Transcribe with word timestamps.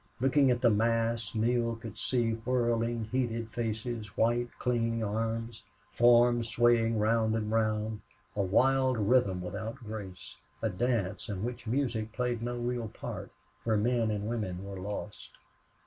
Looking 0.19 0.49
at 0.49 0.61
the 0.61 0.71
mass, 0.71 1.35
Neale 1.35 1.75
could 1.75 1.89
only 1.89 1.95
see 1.97 2.31
whirling, 2.31 3.03
heated 3.11 3.49
faces, 3.51 4.17
white, 4.17 4.49
clinging 4.57 5.03
arms, 5.03 5.61
forms 5.91 6.49
swaying 6.49 6.97
round 6.97 7.35
and 7.35 7.51
round, 7.51 8.01
a 8.35 8.41
wild 8.41 8.97
rhythm 8.97 9.43
without 9.43 9.75
grace, 9.75 10.37
a 10.59 10.69
dance 10.71 11.29
in 11.29 11.43
which 11.43 11.67
music 11.67 12.13
played 12.13 12.41
no 12.41 12.57
real 12.57 12.87
part, 12.87 13.29
where 13.63 13.77
men 13.77 14.09
and 14.09 14.27
women 14.27 14.65
were 14.65 14.79
lost. 14.79 15.37